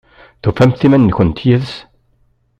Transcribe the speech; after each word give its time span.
Tufamt 0.41 0.85
iman-nkent 0.85 1.43
yid-s? 1.47 1.71